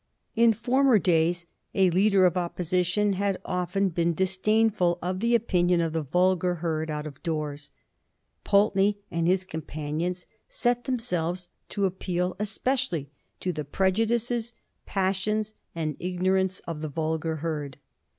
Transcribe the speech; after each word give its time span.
In 0.35 0.51
former 0.51 0.97
days 0.97 1.45
a 1.75 1.91
leader 1.91 2.25
of 2.25 2.35
Opposition 2.35 3.13
had 3.13 3.39
often 3.45 3.89
been 3.89 4.13
dis 4.15 4.35
dainful 4.35 4.97
of 4.99 5.19
the 5.19 5.35
opinion 5.35 5.79
of 5.79 5.93
the 5.93 6.01
vulgar 6.01 6.55
herd 6.55 6.89
out 6.89 7.05
of 7.05 7.21
doors; 7.21 7.69
Pulteney 8.43 8.97
and 9.11 9.27
his 9.27 9.43
companions 9.45 10.25
set 10.49 10.85
themselves 10.85 11.49
to 11.69 11.85
appeal 11.85 12.35
especially 12.39 13.11
to 13.41 13.53
the 13.53 13.63
prejudices, 13.63 14.53
passions, 14.87 15.53
and 15.75 15.97
ignorance 15.99 16.61
of 16.61 16.81
the 16.81 16.89
vulgar 16.89 17.35
herd. 17.35 17.77